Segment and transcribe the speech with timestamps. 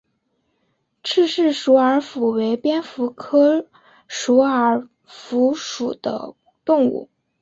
[1.03, 3.67] 郝氏鼠耳蝠为蝙蝠科
[4.07, 6.33] 鼠耳蝠属的
[6.65, 7.11] 动物。